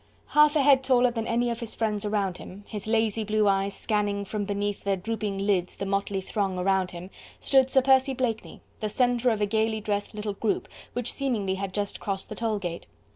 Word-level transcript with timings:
Half 0.29 0.55
a 0.55 0.63
head 0.63 0.83
taller 0.83 1.11
than 1.11 1.27
any 1.27 1.51
of 1.51 1.59
his 1.59 1.75
friends 1.75 2.05
around 2.05 2.39
him, 2.39 2.63
his 2.67 2.87
lazy 2.87 3.23
blue 3.23 3.47
eyes 3.47 3.75
scanning 3.75 4.25
from 4.25 4.45
beneath 4.45 4.83
their 4.83 4.95
drooping 4.95 5.37
lids 5.37 5.75
the 5.75 5.85
motley 5.85 6.21
throng 6.21 6.57
around 6.57 6.89
him, 6.89 7.11
stood 7.39 7.69
Sir 7.69 7.83
Percy 7.83 8.15
Blakeney, 8.15 8.61
the 8.79 8.89
centre 8.89 9.29
of 9.29 9.41
a 9.41 9.45
gaily 9.45 9.79
dressed 9.79 10.15
little 10.15 10.33
group 10.33 10.67
which 10.93 11.13
seemingly 11.13 11.53
had 11.53 11.71
just 11.71 11.99
crossed 11.99 12.29
the 12.29 12.35
toll 12.35 12.57
gate. 12.57 12.87